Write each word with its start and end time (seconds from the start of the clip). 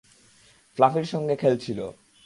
ফ্লাফির 0.77 1.03
সঙ্গে 1.03 1.35
খেলছিল। 1.35 1.79